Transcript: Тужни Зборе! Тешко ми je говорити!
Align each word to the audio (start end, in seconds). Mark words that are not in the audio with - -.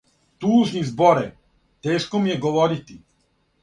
Тужни 0.39 0.81
Зборе! 0.83 1.33
Тешко 1.81 2.19
ми 2.19 2.29
je 2.29 2.37
говорити! 2.39 2.99